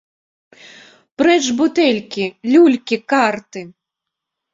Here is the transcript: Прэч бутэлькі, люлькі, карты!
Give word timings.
Прэч 1.21 1.41
бутэлькі, 1.59 2.25
люлькі, 2.53 2.97
карты! 3.13 3.61